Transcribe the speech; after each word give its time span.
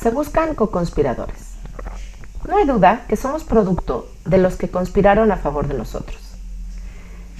Se 0.00 0.10
buscan 0.10 0.54
co-conspiradores. 0.54 1.54
No 2.46 2.56
hay 2.56 2.66
duda 2.66 3.04
que 3.08 3.16
somos 3.16 3.42
producto 3.42 4.08
de 4.24 4.38
los 4.38 4.54
que 4.54 4.70
conspiraron 4.70 5.32
a 5.32 5.38
favor 5.38 5.66
de 5.66 5.74
nosotros. 5.74 6.18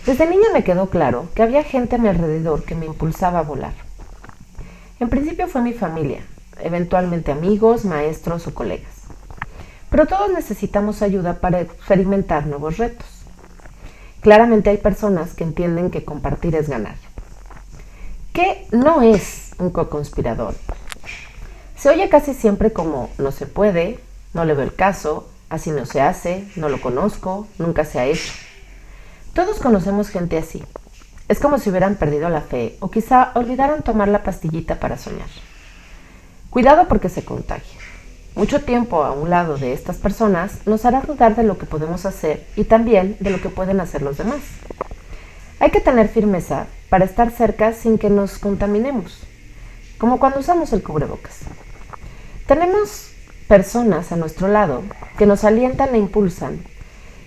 Desde 0.04 0.29
niña 0.29 0.49
me 0.52 0.65
quedó 0.65 0.91
claro 0.91 1.29
que 1.36 1.42
había 1.42 1.63
gente 1.63 1.94
a 1.94 1.99
mi 1.99 2.08
alrededor 2.08 2.65
que 2.65 2.75
me 2.75 2.86
impulsaba 2.86 3.39
a 3.39 3.42
volar. 3.42 3.75
En 4.99 5.08
principio 5.08 5.47
fue 5.47 5.63
mi 5.63 5.73
familia, 5.73 6.26
eventualmente 6.60 7.31
amigos, 7.31 7.84
maestros 7.84 8.48
o 8.48 8.54
colegas. 8.54 8.93
Pero 9.88 10.06
todos 10.06 10.30
necesitamos 10.32 11.00
ayuda 11.02 11.34
para 11.34 11.61
experimentar 11.61 12.46
nuevos 12.46 12.77
retos. 12.77 13.06
Claramente 14.20 14.70
hay 14.70 14.79
personas 14.79 15.34
que 15.34 15.45
entienden 15.45 15.93
que 15.93 16.04
compartir 16.04 16.56
es 16.56 16.68
ganar. 16.68 16.96
¿Qué 18.32 18.66
no 18.72 19.00
es 19.00 19.52
un 19.59 19.70
co-conspirador? 19.70 20.54
Se 21.79 21.88
oye 21.88 22.08
casi 22.08 22.34
siempre 22.34 22.72
como 22.72 23.08
no 23.18 23.30
se 23.30 23.46
puede, 23.46 24.00
no 24.34 24.44
le 24.44 24.54
veo 24.54 24.64
el 24.64 24.75
caso, 24.75 25.29
así 25.48 25.71
no 25.71 25.86
se 25.86 26.00
hace, 26.00 26.44
no 26.57 26.68
lo 26.68 26.80
conozco, 26.80 27.46
nunca 27.57 27.84
se 27.84 28.00
ha 28.00 28.07
hecho. 28.07 28.32
Todos 29.32 29.61
conocemos 29.61 30.08
gente 30.08 30.36
así. 30.39 30.64
Es 31.29 31.39
como 31.39 31.58
si 31.58 31.70
hubieran 31.70 31.94
perdido 31.94 32.29
la 32.30 32.41
fe 32.41 32.77
o 32.80 32.91
quizá 32.91 33.30
olvidaron 33.37 33.83
tomar 33.83 34.09
la 34.09 34.25
pastillita 34.25 34.80
para 34.80 34.98
soñar. 34.98 35.29
Cuidado 36.51 36.89
porque 36.89 37.09
se 37.09 37.25
contagia. 37.25 37.79
Mucho 38.34 38.61
tiempo 38.62 39.05
a 39.05 39.12
un 39.12 39.31
lado 39.31 39.56
de 39.56 39.73
estas 39.73 39.98
personas 39.98 40.67
nos 40.67 40.84
hará 40.84 41.03
dudar 41.03 41.37
de 41.37 41.45
lo 41.45 41.59
que 41.59 41.67
podemos 41.67 42.06
hacer 42.06 42.45
y 42.56 42.65
también 42.65 43.17
de 43.20 43.31
lo 43.31 43.41
que 43.41 43.51
pueden 43.51 43.81
hacer 43.81 44.03
los 44.03 44.19
demás. 44.19 44.41
Hay 45.61 45.70
que 45.70 45.81
tener 45.81 46.09
firmeza 46.09 46.67
para 46.89 47.05
estar 47.05 47.31
cerca 47.31 47.73
sin 47.73 47.98
que 47.98 48.11
nos 48.11 48.39
contaminemos, 48.39 49.20
como 49.98 50.19
cuando 50.19 50.41
usamos 50.41 50.73
el 50.73 50.83
cubrebocas. 50.83 51.42
Tenemos 52.48 53.11
personas 53.47 54.11
a 54.11 54.16
nuestro 54.16 54.48
lado 54.48 54.83
que 55.19 55.27
nos 55.27 55.45
alientan 55.45 55.95
e 55.95 55.98
impulsan 55.98 56.64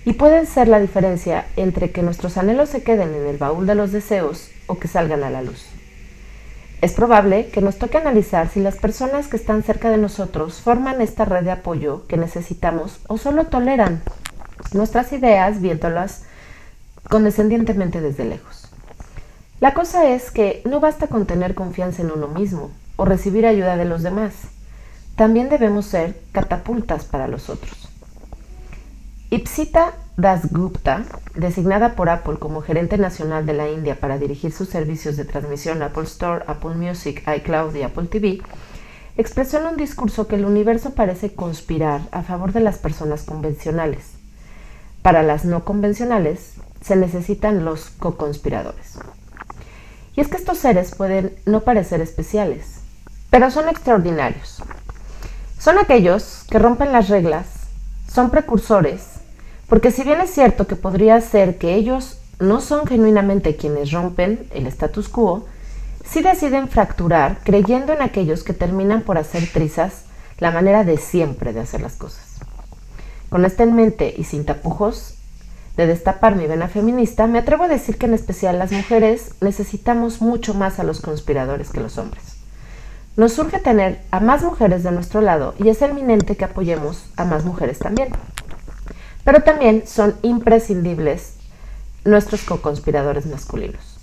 y 0.04 0.14
pueden 0.14 0.48
ser 0.48 0.68
la 0.68 0.80
diferencia 0.80 1.46
entre 1.58 1.92
que 1.92 2.02
nuestros 2.02 2.38
anhelos 2.38 2.70
se 2.70 2.82
queden 2.82 3.14
en 3.14 3.28
el 3.28 3.38
baúl 3.38 3.68
de 3.68 3.76
los 3.76 3.92
deseos 3.92 4.50
o 4.66 4.80
que 4.80 4.88
salgan 4.88 5.24
a 5.24 5.30
la 5.30 5.44
luz. 5.44 5.68
Es 6.82 6.94
probable 6.94 7.50
que 7.50 7.62
nos 7.62 7.78
toque 7.78 8.00
analizar 8.00 8.50
si 8.50 8.62
las 8.62 8.78
personas 8.78 9.28
que 9.28 9.38
están 9.38 9.62
cerca 9.62 9.92
de 9.92 10.00
nosotros 10.00 10.60
forman 10.60 11.02
esta 11.02 11.24
red 11.24 11.44
de 11.44 11.52
apoyo 11.52 12.08
que 12.08 12.18
necesitamos 12.18 13.00
o 13.08 13.20
solo 13.20 13.46
toleran 13.46 14.02
nuestras 14.74 15.14
ideas 15.14 15.62
viéndolas 15.62 16.24
condescendientemente 17.12 18.02
desde 18.02 18.26
lejos. 18.26 18.70
La 19.60 19.76
cosa 19.76 20.08
es 20.08 20.32
que 20.32 20.64
no 20.66 20.80
basta 20.80 21.06
con 21.06 21.28
tener 21.28 21.54
confianza 21.54 22.02
en 22.02 22.10
uno 22.10 22.28
mismo 22.28 22.72
o 22.96 23.06
recibir 23.06 23.46
ayuda 23.46 23.78
de 23.78 23.86
los 23.86 24.02
demás. 24.02 24.34
También 25.22 25.50
debemos 25.50 25.86
ser 25.86 26.20
catapultas 26.32 27.06
para 27.06 27.28
los 27.28 27.52
otros. 27.52 27.88
Ipsita 29.30 29.94
Dasgupta, 30.18 31.04
designada 31.36 31.94
por 31.94 32.10
Apple 32.10 32.40
como 32.40 32.64
gerente 32.64 32.98
nacional 32.98 33.46
de 33.46 33.54
la 33.54 33.70
India 33.70 34.00
para 34.00 34.18
dirigir 34.18 34.52
sus 34.52 34.70
servicios 34.70 35.18
de 35.18 35.26
transmisión 35.26 35.84
Apple 35.84 36.06
Store, 36.06 36.44
Apple 36.48 36.74
Music, 36.74 37.22
iCloud 37.38 37.76
y 37.76 37.84
Apple 37.84 38.08
TV, 38.08 38.42
expresó 39.16 39.60
en 39.60 39.68
un 39.68 39.78
discurso 39.78 40.26
que 40.26 40.38
el 40.38 40.46
universo 40.46 40.96
parece 40.96 41.36
conspirar 41.36 42.02
a 42.12 42.24
favor 42.24 42.52
de 42.52 42.62
las 42.62 42.80
personas 42.80 43.22
convencionales. 43.22 44.14
Para 45.04 45.22
las 45.22 45.46
no 45.46 45.66
convencionales 45.66 46.56
se 46.84 46.96
necesitan 46.96 47.64
los 47.64 47.92
co-conspiradores. 47.92 48.98
Y 50.16 50.22
es 50.22 50.30
que 50.30 50.38
estos 50.38 50.58
seres 50.58 50.96
pueden 50.96 51.36
no 51.46 51.62
parecer 51.62 52.02
especiales, 52.02 52.80
pero 53.30 53.52
son 53.52 53.70
extraordinarios. 53.70 54.64
Son 55.62 55.78
aquellos 55.78 56.44
que 56.50 56.58
rompen 56.58 56.92
las 56.92 57.08
reglas, 57.08 57.46
son 58.12 58.32
precursores, 58.32 59.04
porque 59.70 59.92
si 59.92 60.04
bien 60.04 60.20
es 60.20 60.32
cierto 60.32 60.66
que 60.66 60.76
podría 60.76 61.22
ser 61.22 61.60
que 61.60 61.76
ellos 61.76 62.18
no 62.40 62.62
son 62.62 62.88
genuinamente 62.88 63.56
quienes 63.58 63.92
rompen 63.92 64.48
el 64.56 64.66
status 64.66 65.08
quo, 65.08 65.46
sí 66.04 66.24
deciden 66.24 66.68
fracturar 66.68 67.42
creyendo 67.44 67.94
en 67.94 68.02
aquellos 68.02 68.44
que 68.44 68.54
terminan 68.54 69.04
por 69.04 69.20
hacer 69.20 69.44
trizas 69.54 70.06
la 70.40 70.50
manera 70.50 70.84
de 70.84 70.98
siempre 70.98 71.54
de 71.54 71.60
hacer 71.60 71.82
las 71.82 71.94
cosas. 71.94 72.40
Con 73.30 73.46
esto 73.46 73.62
en 73.62 73.76
mente 73.76 74.16
y 74.18 74.24
sin 74.24 74.46
tapujos 74.46 75.14
de 75.78 75.86
destapar 75.86 76.36
mi 76.36 76.48
vena 76.48 76.70
feminista, 76.70 77.28
me 77.28 77.38
atrevo 77.38 77.66
a 77.66 77.68
decir 77.68 78.00
que 78.00 78.08
en 78.08 78.16
especial 78.16 78.58
las 78.58 78.72
mujeres 78.72 79.36
necesitamos 79.42 80.22
mucho 80.22 80.56
más 80.56 80.80
a 80.80 80.84
los 80.84 81.02
conspiradores 81.02 81.70
que 81.70 81.82
los 81.82 82.00
hombres. 82.00 82.41
Nos 83.22 83.34
surge 83.34 83.60
tener 83.60 84.02
a 84.10 84.20
más 84.20 84.42
mujeres 84.42 84.82
de 84.82 84.92
nuestro 84.92 85.22
lado 85.22 85.54
y 85.60 85.70
es 85.70 85.80
eminente 85.84 86.36
que 86.36 86.46
apoyemos 86.46 87.06
a 87.18 87.24
más 87.24 87.46
mujeres 87.46 87.78
también. 87.78 88.10
Pero 89.24 89.44
también 89.44 89.84
son 89.86 90.16
imprescindibles 90.24 91.36
nuestros 92.04 92.44
co-conspiradores 92.44 93.28
masculinos. 93.28 94.00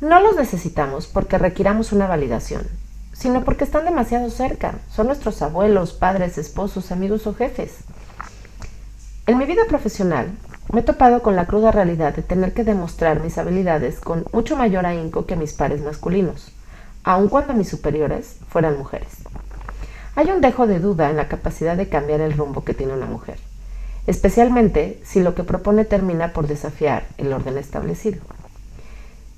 No 0.00 0.18
los 0.18 0.34
necesitamos 0.36 1.08
porque 1.08 1.36
requiramos 1.36 1.92
una 1.92 2.06
validación, 2.06 2.62
sino 3.12 3.44
porque 3.44 3.64
están 3.64 3.84
demasiado 3.84 4.30
cerca. 4.30 4.76
Son 4.90 5.08
nuestros 5.08 5.42
abuelos, 5.42 5.92
padres, 5.92 6.38
esposos, 6.38 6.90
amigos 6.90 7.26
o 7.26 7.34
jefes. 7.34 7.80
En 9.26 9.36
mi 9.36 9.44
vida 9.44 9.66
profesional 9.68 10.30
me 10.72 10.80
he 10.80 10.82
topado 10.82 11.20
con 11.20 11.36
la 11.36 11.44
cruda 11.44 11.70
realidad 11.70 12.14
de 12.14 12.22
tener 12.22 12.54
que 12.54 12.64
demostrar 12.64 13.20
mis 13.20 13.36
habilidades 13.36 14.00
con 14.00 14.24
mucho 14.32 14.56
mayor 14.56 14.86
ahínco 14.86 15.26
que 15.26 15.36
mis 15.36 15.52
pares 15.52 15.82
masculinos, 15.82 16.50
aun 17.04 17.28
cuando 17.28 17.54
mis 17.54 17.68
superiores 17.68 18.36
fueran 18.48 18.78
mujeres. 18.78 19.08
Hay 20.14 20.30
un 20.30 20.40
dejo 20.40 20.66
de 20.66 20.78
duda 20.78 21.10
en 21.10 21.16
la 21.16 21.28
capacidad 21.28 21.76
de 21.76 21.88
cambiar 21.88 22.20
el 22.20 22.34
rumbo 22.34 22.64
que 22.64 22.74
tiene 22.74 22.92
una 22.92 23.06
mujer 23.06 23.38
especialmente 24.06 25.00
si 25.04 25.20
lo 25.20 25.34
que 25.34 25.44
propone 25.44 25.84
termina 25.84 26.32
por 26.32 26.46
desafiar 26.46 27.04
el 27.18 27.32
orden 27.32 27.58
establecido. 27.58 28.20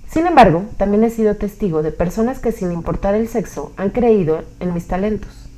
Sin 0.09 0.27
embargo, 0.27 0.65
también 0.77 1.05
he 1.05 1.11
sido 1.11 1.37
testigo 1.37 1.83
de 1.83 1.91
personas 1.91 2.39
que 2.39 2.53
sin 2.53 2.73
importar 2.73 3.15
el 3.15 3.29
sexo 3.29 3.73
han 3.77 3.91
creído 3.91 4.43
en 4.61 4.73
mis 4.73 4.87
talentos. 4.87 5.49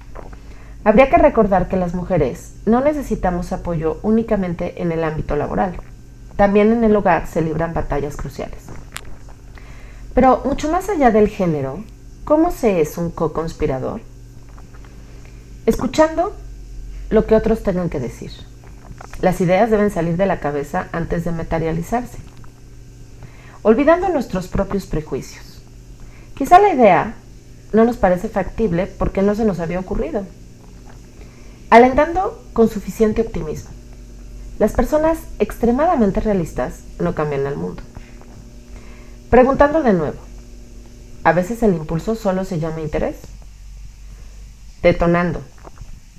Habría 0.83 1.11
que 1.11 1.19
recordar 1.19 1.69
que 1.69 1.77
las 1.77 1.95
mujeres 1.95 2.55
no 2.65 2.81
necesitamos 2.81 3.53
apoyo 3.53 3.99
únicamente 4.03 4.81
en 4.81 4.93
el 4.93 5.05
ámbito 5.05 5.37
laboral. 5.37 5.75
También 6.37 6.73
en 6.73 6.85
el 6.85 6.95
hogar 6.95 7.27
se 7.27 7.43
libran 7.43 7.75
batallas 7.75 8.17
cruciales. 8.17 8.67
Pero 10.15 10.43
mucho 10.45 10.71
más 10.71 10.89
allá 10.89 11.11
del 11.11 11.29
género, 11.29 11.83
¿cómo 12.27 12.51
se 12.51 12.81
es 12.81 12.99
un 12.99 13.13
co-conspirador? 13.13 14.01
Escuchando 15.65 16.35
lo 17.09 17.25
que 17.25 17.37
otros 17.37 17.63
tengan 17.63 17.89
que 17.89 18.01
decir. 18.01 18.33
Las 19.21 19.41
ideas 19.41 19.71
deben 19.71 19.93
salir 19.93 20.17
de 20.17 20.27
la 20.27 20.41
cabeza 20.41 20.89
antes 20.91 21.25
de 21.25 21.31
materializarse, 21.31 22.19
olvidando 23.63 24.09
nuestros 24.09 24.49
propios 24.49 24.87
prejuicios. 24.87 25.63
Quizá 26.35 26.59
la 26.59 26.75
idea 26.75 27.15
no 27.73 27.85
nos 27.85 27.97
parece 27.97 28.29
factible 28.29 28.87
porque 28.87 29.23
no 29.23 29.37
se 29.37 29.45
nos 29.45 29.61
había 29.61 29.79
ocurrido. 29.79 30.25
Alentando 31.71 32.43
con 32.53 32.69
suficiente 32.69 33.23
optimismo. 33.23 33.71
Las 34.59 34.73
personas 34.73 35.19
extremadamente 35.39 36.19
realistas 36.19 36.81
no 36.99 37.15
cambian 37.15 37.47
el 37.47 37.57
mundo. 37.57 37.85
Preguntando 39.31 39.85
de 39.85 39.93
nuevo, 39.93 40.26
¿a 41.27 41.33
veces 41.33 41.61
el 41.65 41.75
impulso 41.75 42.15
solo 42.15 42.45
se 42.45 42.61
llama 42.61 42.83
interés? 42.83 43.17
Detonando, 44.81 45.43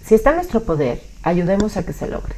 si 0.06 0.16
está 0.16 0.32
en 0.32 0.36
nuestro 0.36 0.64
poder, 0.64 1.02
ayudemos 1.24 1.78
a 1.78 1.86
que 1.86 1.94
se 1.94 2.10
logre. 2.10 2.36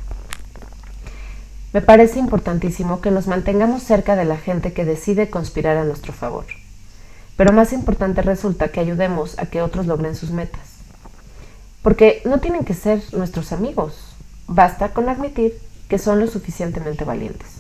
Me 1.74 1.82
parece 1.82 2.20
importantísimo 2.20 3.02
que 3.02 3.10
nos 3.10 3.26
mantengamos 3.26 3.82
cerca 3.82 4.16
de 4.16 4.26
la 4.26 4.38
gente 4.38 4.72
que 4.72 4.86
decide 4.86 5.32
conspirar 5.32 5.78
a 5.78 5.84
nuestro 5.84 6.14
favor. 6.14 6.46
Pero 7.38 7.54
más 7.54 7.74
importante 7.74 8.22
resulta 8.22 8.68
que 8.68 8.80
ayudemos 8.80 9.40
a 9.40 9.48
que 9.48 9.64
otros 9.64 9.88
logren 9.88 10.16
sus 10.16 10.30
metas. 10.30 10.62
Porque 11.82 12.22
no 12.24 12.40
tienen 12.40 12.66
que 12.66 12.76
ser 12.76 13.02
nuestros 13.14 13.52
amigos. 13.52 14.16
Basta 14.46 14.90
con 14.90 15.10
admitir 15.10 15.58
que 15.88 15.98
son 15.98 16.20
lo 16.20 16.28
suficientemente 16.28 17.04
valientes. 17.04 17.59